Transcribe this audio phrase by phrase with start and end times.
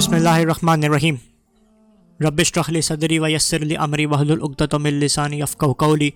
[0.00, 1.14] بسم اللہ الرحمن الرحیم۔
[2.20, 6.10] ربش رحلی صدری و یسر علی عمری وحل العقدۃ لسانی افقہ قولی۔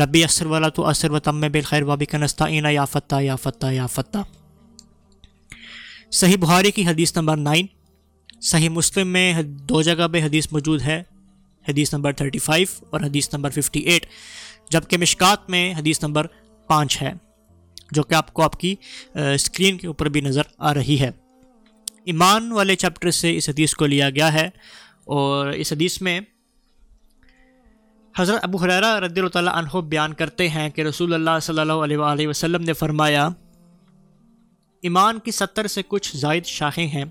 [0.00, 3.86] ربی یسر ولا تو اثر و تم بالخیر وبی کنستعین یا فتح یا فتح یا
[3.86, 4.18] فتح
[6.10, 7.66] صحیح بخاری کی حدیث نمبر نائن۔
[8.40, 11.02] صحیح مسلم میں دو جگہ پہ حدیث موجود ہے۔
[11.68, 14.06] حدیث نمبر تھرٹی فائیو اور حدیث نمبر ففٹی ایٹ۔
[14.70, 16.26] جبکہ مشکات میں حدیث نمبر
[16.68, 17.12] پانچ ہے،
[17.92, 18.74] جو کہ آپ کو آپ کی
[19.14, 21.10] اسکرین کے اوپر بھی نظر آ رہی ہے۔
[22.04, 24.50] ایمان والے چیپٹر سے اس حدیث کو لیا گیا ہے
[25.04, 26.20] اور اس حدیث میں
[28.18, 31.72] حضرت ابو حریرہ رضی اللہ تعالیٰ عنہ بیان کرتے ہیں کہ رسول اللہ صلی اللہ
[31.72, 33.28] علیہ وآلہ وسلم نے فرمایا،
[34.82, 37.04] ایمان کی ستر سے کچھ زائد شاخیں ہیں۔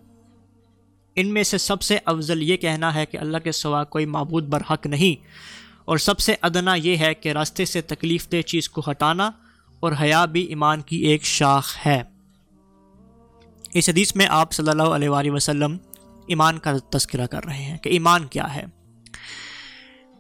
[1.16, 4.44] ان میں سے سب سے افضل یہ کہنا ہے کہ اللہ کے سوا کوئی معبود
[4.44, 5.26] برحق نہیں۔
[5.86, 9.32] اور سب سے ادنا یہ ہے کہ راستے سے تکلیف دہ چیز کو ہٹانا
[9.80, 12.04] اور حیا بھی ایمان کی ایک شاخ ہے۔
[13.74, 15.78] اس حدیث میں آپ صلی اللہ علیہ وآلہ وسلم
[16.28, 18.66] ایمان کا تذکرہ کر رہے ہیں کہ ایمان کیا ہے۔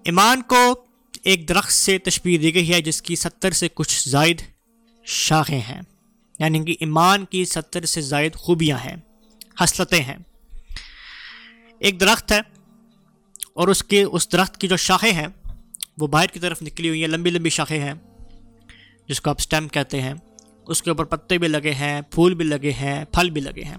[0.03, 0.85] ایمان کو
[1.23, 4.41] ایک درخت سے تشبیح دی گئی ہے جس کی ستر سے کچھ زائد
[5.03, 5.81] شاخیں ہیں
[6.39, 8.95] یعنی کہ ایمان کی ستر سے زائد خوبیاں ہیں
[9.63, 10.17] حسلتیں ہیں۔
[11.79, 12.39] ایک درخت ہے
[13.53, 15.27] اور اس کے، اس درخت کی جو شاخیں ہیں،
[15.97, 17.93] وہ باہر کی طرف نکلی ہوئی ہیں، لمبی لمبی شاخیں ہیں،
[19.07, 20.13] جس کو آپ اسٹیم کہتے ہیں۔
[20.71, 23.77] اس کے اوپر پتے بھی لگے ہیں، پھول بھی لگے ہیں، پھل بھی لگے ہیں۔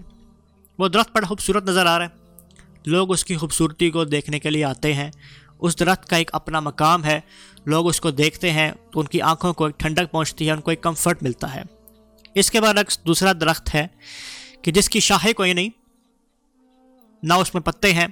[0.79, 2.39] وہ درخت بڑا خوبصورت نظر آ رہا ہے۔
[2.87, 5.11] لوگ اس کی خوبصورتی کو دیکھنے کے لیے آتے ہیں۔
[5.59, 7.20] اس درخت کا ایک اپنا مقام ہے۔
[7.65, 10.61] لوگ اس کو دیکھتے ہیں، تو ان کی آنکھوں کو ایک ٹھنڈک پہنچتی ہے، ان
[10.61, 11.63] کو ایک کمفرٹ ملتا ہے۔
[12.35, 12.75] اس کے بعد
[13.07, 13.87] دوسرا درخت ہے،
[14.63, 15.69] کہ جس کی شاخیں کوئی نہیں۔
[17.23, 18.07] نہ اس میں پتے ہیں،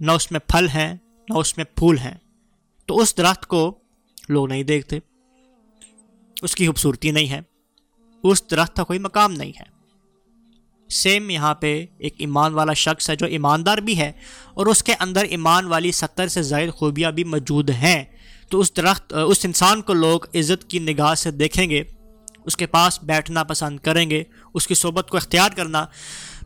[0.00, 0.94] نہ اس میں پھل ہیں،
[1.28, 2.14] نہ اس میں پھول ہیں۔
[2.86, 3.78] تو اس درخت کو
[4.28, 4.98] لوگ نہیں دیکھتے۔
[6.42, 7.53] اس کی خوبصورتی نہیں ہے۔
[8.24, 9.74] اس درخت کا کوئی مقام نہیں ہے۔
[10.90, 14.12] سیم یہاں پہ ایک ایمان والا شخص ہے جو ایماندار بھی ہے
[14.54, 18.04] اور اس کے اندر ایمان والی ستر سے زائد خوبیاں بھی موجود ہیں۔
[18.50, 21.82] تو اس درخت، اس انسان کو لوگ عزت کی نگاہ سے دیکھیں گے،
[22.44, 24.22] اس کے پاس بیٹھنا پسند کریں گے،
[24.54, 25.86] اس کی صحبت کو اختیار کرنا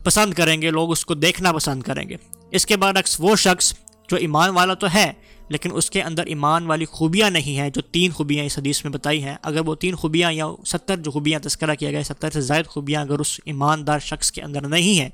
[0.03, 2.15] پسند کریں گے، لوگ اس کو دیکھنا پسند کریں گے۔
[2.51, 3.73] اس کے برعکس وہ شخص
[4.09, 5.11] جو ایمان والا تو ہے
[5.49, 8.91] لیکن اس کے اندر ایمان والی خوبیاں نہیں ہیں، جو تین خوبیاں اس حدیث میں
[8.91, 12.41] بتائی ہیں۔ اگر وہ تین خوبیاں یا ستر جو خوبیاں تذکرہ کیا گیا، ستر سے
[12.41, 15.09] زائد خوبیاں اگر اس ایماندار شخص کے اندر نہیں ہیں،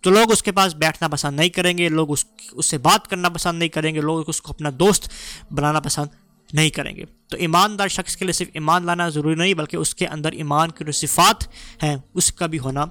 [0.00, 3.08] تو لوگ اس کے پاس بیٹھنا پسند نہیں کریں گے، لوگ اس اس سے بات
[3.08, 5.08] کرنا پسند نہیں کریں گے، لوگ اس کو اپنا دوست
[5.50, 6.06] بنانا پسند
[6.52, 9.94] نہیں کریں گے۔ تو ایماندار شخص کے لیے صرف ایمان لانا ضروری نہیں، بلکہ اس
[9.94, 11.44] کے اندر ایمان کی جو صفات
[11.82, 12.84] ہیں، اس کا بھی ہونا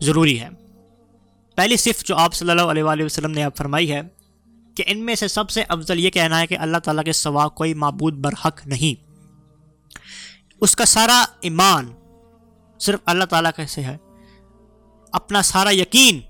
[0.00, 0.48] ضروری ہے۔
[1.56, 4.00] پہلی صف جو آپ صلی اللہ علیہ وآلہ وسلم نے آپ فرمائی ہے
[4.74, 7.48] کہ ان میں سے سب سے افضل یہ کہنا ہے کہ اللہ تعالیٰ کے سوا
[7.48, 9.04] کوئی معبود برحق نہیں۔
[10.60, 11.88] اس کا سارا ایمان
[12.78, 13.96] صرف اللہ تعالیٰ کیسے ہے۔
[15.12, 16.20] اپنا سارا یقین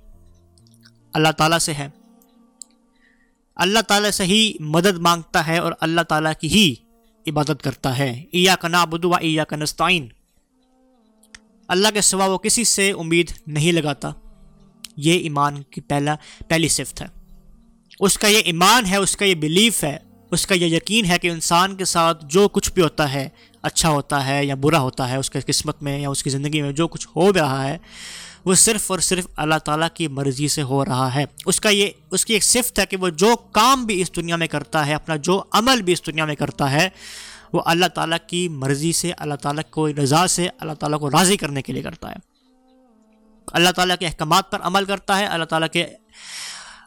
[1.13, 1.89] اللہ تعالیٰ سے ہے۔
[3.55, 6.75] اللہ تعالیٰ سے ہی مدد مانگتا ہے اور اللہ تعالیٰ کی ہی
[7.27, 10.09] عبادت کرتا ہے۔ ایا کا نابود و ایا کا نستعین۔
[11.69, 14.11] اللہ کے سوا وہ کسی سے امید نہیں لگاتا۔
[14.97, 16.15] یہ ایمان کی پہلا
[16.49, 17.24] پہلی صفت ہے۔
[18.01, 19.99] اس کا یہ ایمان ہے، اس کا یہ بلیف ہے،
[20.31, 23.29] اس کا یہ یقین ہے کہ انسان کے ساتھ جو کچھ بھی ہوتا ہے
[23.63, 26.63] اچھا ہوتا ہے یا برا ہوتا ہے، اس کے قسمت میں یا اس کی زندگی
[26.63, 27.79] میں جو کچھ ہو رہا ہے،
[28.45, 31.89] وہ صرف اور صرف اللہ تعالیٰ کی مرضی سے ہو رہا ہے۔ اس کا یہ،
[32.11, 34.95] اس کی ایک صفت ہے کہ وہ جو کام بھی اس دنیا میں کرتا ہے،
[34.95, 36.89] اپنا جو عمل بھی اس دنیا میں کرتا ہے،
[37.53, 41.37] وہ اللہ تعالیٰ کی مرضی سے، اللہ تعالیٰ کو رضا سے، اللہ تعالیٰ کو راضی
[41.37, 42.17] کرنے کے لیے کرتا ہے۔
[43.47, 45.87] اللہ تعالیٰ کے احکامات پر عمل کرتا ہے، اللہ تعالیٰ کے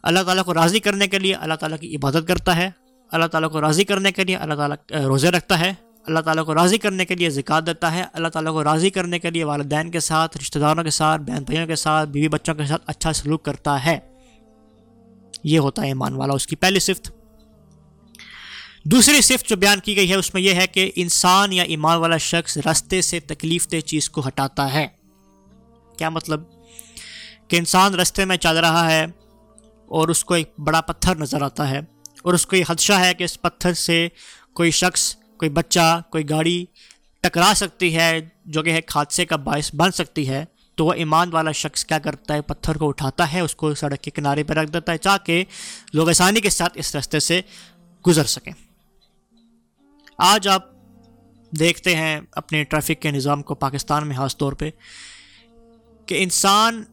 [0.04, 2.70] اللہ تعالیٰ کو راضی کرنے کے لیے اللہ تعالیٰ کی عبادت کرتا ہے،
[3.12, 5.74] اللہ تعالیٰ کو راضی کرنے کے لیے اللہ تعالیٰ روزے رکھتا ہے،
[6.06, 9.20] اللہ تعالیٰ کو راضی کرنے کے لیے زکات دیتا ہے، اللہ تعالیٰ کو راضی کرنے
[9.20, 12.56] کے لیے والدین کے ساتھ، رشتہ داروں کے ساتھ، بہن بھائیوں کے ساتھ، بیوی بچوں
[12.56, 14.00] کے ساتھ اچھا سلوک کرتا ہے۔
[15.44, 17.12] یہ ہوتا ہے ایمان والا، اس کی پہلی صفت۔
[18.84, 21.98] دوسری صفت جو بیان کی گئی ہے، اس میں یہ ہے کہ انسان یا ایمان
[21.98, 24.88] والا شخص رستے سے تکلیف دہ چیز کو ہٹاتا ہے۔
[25.98, 26.44] کیا مطلب؟
[27.48, 29.06] کہ انسان رستے میں چل رہا ہے
[29.88, 31.80] اور اس کو ایک بڑا پتھر نظر آتا ہے
[32.24, 34.08] اور اس کو یہ خدشہ ہے کہ اس پتھر سے
[34.54, 36.66] کوئی شخص، کوئی بچہ، کوئی گاڑی
[37.22, 40.46] ٹکرا سکتی ہے، جو کہ ایک حادثے کا باعث بن سکتی ہے۔
[40.76, 44.02] تو وہ ایمان والا شخص کیا کرتا ہے؟ پتھر کو اٹھاتا ہے، اس کو سڑک
[44.02, 45.44] کے کنارے پہ رکھ دیتا ہے تاکہ
[45.94, 47.42] لوگ آسانی کے ساتھ اس رستے سے
[48.08, 48.54] گزر سکیں۔
[50.18, 50.62] آج آپ
[51.60, 54.70] دیکھتے ہیں اپنے ٹریفک کے نظام کو پاکستان میں، خاص طور پہ،
[56.06, 56.84] کہ انسان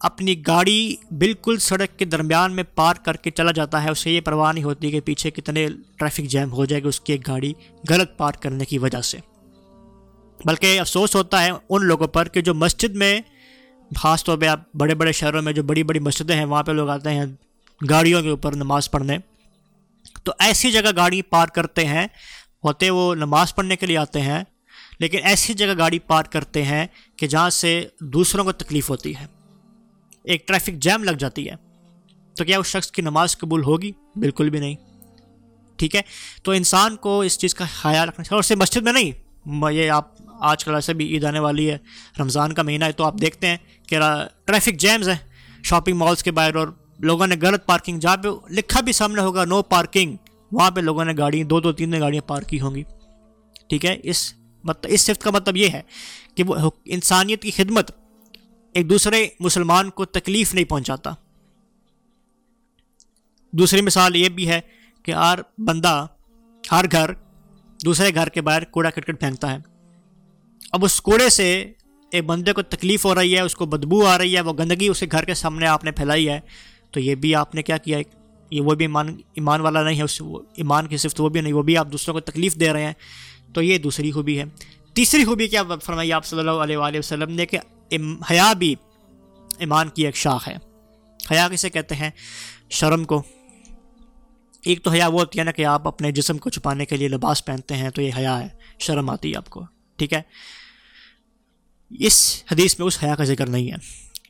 [0.00, 4.20] اپنی گاڑی بالکل سڑک کے درمیان میں پارک کر کے چلا جاتا ہے، اسے یہ
[4.20, 5.66] پرواہ نہیں ہوتی کہ پیچھے کتنے
[5.96, 7.52] ٹریفک جیم ہو جائے گا اس کی ایک گاڑی
[7.90, 9.18] غلط پارک کرنے کی وجہ سے۔
[10.44, 13.20] بلکہ افسوس ہوتا ہے ان لوگوں پر کہ جو مسجد میں،
[13.96, 16.72] خاص طور پہ آپ بڑے بڑے شہروں میں جو بڑی بڑی مسجدیں ہیں، وہاں پہ
[16.72, 17.26] لوگ آتے ہیں
[17.90, 19.18] گاڑیوں کے اوپر نماز پڑھنے۔
[20.24, 22.06] تو ایسی جگہ گاڑی پارک کرتے ہیں،
[22.64, 24.44] ہوتے وہ نماز پڑھنے کے لیے آتے ہیں،
[25.00, 29.35] لیکن ایسی جگہ گاڑی پارک کرتے ہیں کہ جہاں سے دوسروں کو تکلیف ہوتی ہے۔
[30.26, 31.54] ایک ٹریفک جیم لگ جاتی ہے۔
[32.36, 34.74] تو کیا اس شخص کی نماز قبول ہوگی؟ بالکل بھی نہیں۔
[35.76, 36.00] ٹھیک ہے؟
[36.42, 39.26] تو انسان کو اس چیز کا خیال رکھنا چاہیے۔ اور صرف مسجد میں نہیں
[39.70, 41.78] یہ آپ آج کل ایسے بھی عید آنے والی ہے،
[42.20, 43.56] رمضان کا مہینہ ہے، تو آپ دیکھتے ہیں
[43.86, 43.98] کہ
[44.44, 45.16] ٹریفک جیمز ہیں۔
[45.64, 46.68] شاپنگ مالز کے باہر اور
[46.98, 50.16] لوگوں نے غلط پارکنگ، جہاں پہ لکھا بھی سامنے ہوگا نو پارکنگ
[50.52, 52.82] وہاں پہ لوگوں نے گاڑی، دو دو تین گاڑیاں پارک کی ہوں گی۔
[53.68, 54.34] ٹھیک ہے؟ اس
[54.64, 55.82] مطلب اس صفت کا مطلب یہ ہے
[56.34, 58.05] کہ وہ انسانیت کی خدمت
[58.76, 61.10] ایک دوسرے مسلمان کو تکلیف نہیں پہنچاتا۔
[63.52, 64.60] دوسری مثال یہ بھی ہے
[65.02, 66.06] کہ ہر بندہ،
[66.72, 67.10] ہر گھر،
[67.84, 69.58] دوسرے گھر کے باہر کوڑا کرکٹ پھینکتا ہے۔
[70.72, 71.72] اب اس کوڑے سے
[72.12, 74.88] ایک بندے کو تکلیف ہو رہی ہے، اس کو بدبو آ رہی ہے، وہ گندگی
[74.88, 76.40] اسے گھر کے سامنے آپ نے پھیلائی ہے۔
[76.90, 77.98] تو یہ بھی آپ نے کیا کیا؟
[78.50, 80.22] یہ وہ بھی ایمان ایمان والا نہیں ہے، اس
[80.56, 82.92] ایمان کی صفت وہ بھی نہیں، وہ بھی آپ دوسروں کو تکلیف دے رہے ہیں۔
[83.54, 84.44] تو یہ دوسری خوبی ہے۔
[84.94, 87.58] تیسری خوبی کیا فرمائی آپ صلی اللہ علیہ وآلہ وسلم نے کہ
[88.30, 88.74] حیا بھی
[89.58, 90.56] ایمان کی ایک شاخ ہے۔
[91.30, 92.10] حیا کسے کہتے ہیں؟
[92.70, 93.22] شرم کو۔
[94.64, 97.08] ایک تو حیا وہ ہوتی ہے نا کہ آپ اپنے جسم کو چھپانے کے لیے
[97.08, 98.48] لباس پہنتے ہیں تو یہ حیا ہے،
[98.78, 99.64] شرم آتی ہے آپ کو،
[99.96, 100.22] ٹھیک ہے؟
[101.90, 103.76] اس حدیث میں اس حیا کا ذکر نہیں ہے۔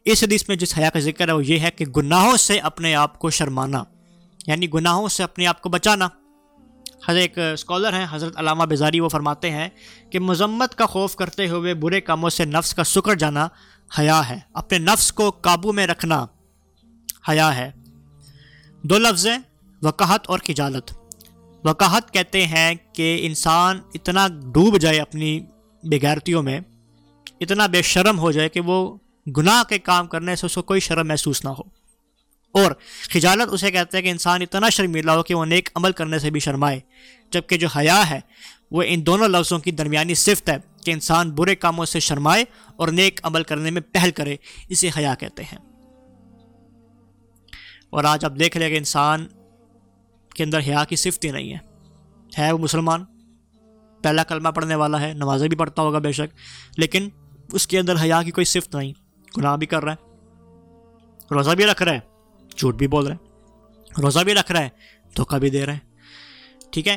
[0.05, 2.95] اس حدیث میں جس حیا کا ذکر ہے وہ یہ ہے کہ گناہوں سے اپنے
[2.95, 3.85] آپ کو شرمانا
[4.47, 6.09] یعنی گناہوں سے اپنے آپ کو بچانا۔
[7.05, 9.69] حضرت ایک اسکالر ہیں، حضرت علامہ بیزاری وہ فرماتے ہیں
[10.11, 13.49] کہ مذمت کا خوف کرتے ہوئے برے کاموں سے نفس کا سکر جانا
[13.99, 16.27] حیا ہے۔ اپنے نفس کو قابو میں رکھنا
[17.29, 17.71] حیا ہے۔
[18.83, 19.39] دو لفظ ہیں
[19.83, 20.93] وقاحت اور کجالت
[21.65, 25.41] وقاحت کہتے ہیں کہ انسان اتنا ڈوب جائے اپنی
[25.83, 26.61] بغیرتیوں میں،
[27.41, 28.99] اتنا بے شرم ہو جائے کہ وہ
[29.37, 31.76] گناہ کے کام کرنے سے اس کو کوئی شرم محسوس نہ ہو۔
[32.57, 32.73] اور
[33.11, 36.31] خجالت اسے کہتے ہیں کہ انسان اتنا شرمیلا ہو کہ وہ نیک عمل کرنے سے
[36.31, 36.81] بھی شرمائے،
[37.31, 38.21] جبکہ جو حیا ہے،
[38.71, 42.45] وہ ان دونوں لفظوں کی درمیانی صفت ہے کہ انسان برے کاموں سے شرمائے
[42.77, 44.37] اور نیک عمل کرنے میں پہل کرے،
[44.69, 45.59] اسے حیا کہتے ہیں۔
[47.91, 49.27] اور آج آپ دیکھ لیں کہ انسان
[50.35, 51.59] کے اندر حیا کی صفت ہی نہیں ہے۔
[52.39, 53.05] ہے وہ مسلمان؟
[54.03, 56.35] پہلا کلمہ پڑھنے والا ہے، نمازیں بھی پڑھتا ہوگا بے شک،
[56.77, 57.09] لیکن
[57.53, 58.93] اس کے اندر حیا کی کوئی صفت نہیں،
[59.37, 60.07] گناہ بھی کر رہا ہے،
[61.31, 62.16] روزہ بھی رکھ رہا ہے
[62.59, 63.27] جھوٹ بھی بول رہے ہیں
[64.03, 64.69] روزہ بھی رکھ رہا ہے،
[65.17, 65.81] دھوکہ بھی دے رہے ہیں
[66.71, 66.97] ٹھیک ہے؟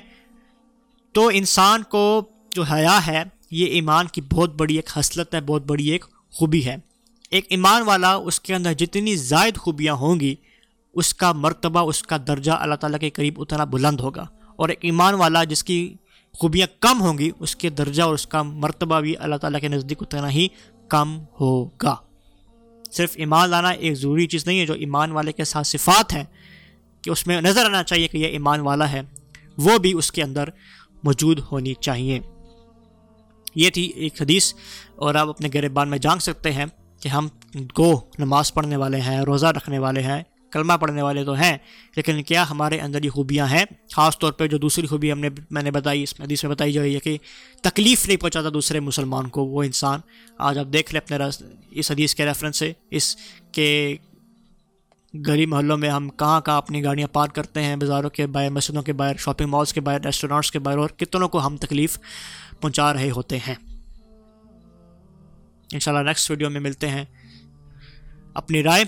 [1.11, 2.21] تو انسان کو
[2.56, 6.65] جو حیا ہے، یہ ایمان کی بہت بڑی ایک حسلت ہے، بہت بڑی ایک خوبی
[6.65, 6.75] ہے۔
[7.31, 10.35] ایک ایمان والا اس کے اندر جتنی زائد خوبیاں ہوں گی،
[10.94, 14.25] اس کا مرتبہ، اس کا درجہ اللہ تعالیٰ کے قریب اتنا بلند ہوگا۔
[14.56, 15.95] اور ایک ایمان والا جس کی
[16.33, 19.67] خوبیاں کم ہوں گی، اس کے درجہ اور اس کا مرتبہ بھی اللہ تعالیٰ کے
[19.67, 20.47] نزدیک اتنا ہی
[20.88, 21.95] کم ہوگا۔
[22.91, 26.24] صرف ایمان لانا ایک ضروری چیز نہیں ہے، جو ایمان والے کے ساتھ صفات ہیں،
[27.03, 29.01] کہ اس میں نظر آنا چاہیے کہ یہ ایمان والا ہے،
[29.57, 30.50] وہ بھی اس کے اندر
[31.03, 32.19] موجود ہونی چاہیے۔
[33.56, 34.53] یہ تھی ایک حدیث،
[34.95, 36.65] اور آپ اپنے گریبان میں جان سکتے ہیں
[37.01, 37.27] کہ ہم
[37.74, 37.89] کو
[38.19, 40.21] نماز پڑھنے والے ہیں، روزہ رکھنے والے ہیں
[40.51, 41.57] کلمہ پڑھنے والے تو ہیں،
[41.96, 45.30] لیکن کیا ہمارے اندر یہ خوبیاں ہیں؟ خاص طور پہ جو دوسری خوبی ہم نے
[45.51, 47.18] میں نے بتائی، اس حدیث میں بتائی جا رہی ہے کہ
[47.62, 50.00] تکلیف نہیں پہنچاتا دوسرے مسلمان کو، وہ انسان۔
[50.40, 51.18] آج آپ دیکھ لیں اپنے
[51.71, 53.16] اس حدیث کے ریفرنس سے، اس
[53.52, 53.95] کے
[55.14, 58.81] گلی محلوں میں ہم کہاں کہاں اپنی گاڑیاں پارک کرتے ہیں، بازاروں کے باہر، مسجدوں
[58.81, 61.97] کے باہر شاپنگ مالس کے باہر ریسٹورانٹس کے باہر، اور کتنوں کو ہم تکلیف
[62.62, 63.56] پہنچا رہے ہوتے ہیں۔
[65.73, 67.06] انشاءاللہ نیکسٹ ویڈیو میں ملتے ہیں۔
[68.33, 68.83] اپنی رائے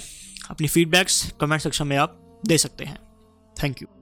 [0.50, 2.12] اپنی فیڈ بیکس کمنٹ سیکشن میں آپ
[2.50, 2.96] دے سکتے ہیں.
[3.56, 4.01] Thank you